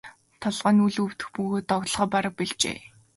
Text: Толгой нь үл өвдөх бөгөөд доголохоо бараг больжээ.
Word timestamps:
Толгой 0.43 0.73
нь 0.75 0.83
үл 0.85 0.95
өвдөх 1.05 1.27
бөгөөд 1.35 1.65
доголохоо 1.69 2.07
бараг 2.13 2.33
больжээ. 2.37 2.79